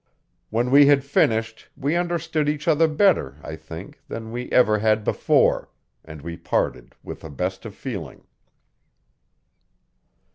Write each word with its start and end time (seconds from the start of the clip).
When 0.49 0.71
we 0.71 0.87
had 0.87 1.03
finished 1.05 1.69
we 1.77 1.95
understood 1.95 2.49
each 2.49 2.67
other 2.67 2.87
better, 2.87 3.37
I 3.43 3.55
think, 3.55 4.01
than 4.07 4.31
we 4.31 4.51
ever 4.51 4.79
had 4.79 5.03
before; 5.03 5.69
and 6.03 6.23
we 6.23 6.37
parted 6.37 6.95
with 7.03 7.21
the 7.21 7.29
best 7.29 7.67
of 7.67 7.75
feeling. 7.75 8.23